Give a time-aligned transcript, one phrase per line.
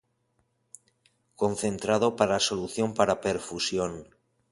[1.41, 3.91] Concentrado para solución para perfusión.